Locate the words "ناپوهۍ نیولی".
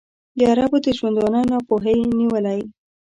1.51-2.59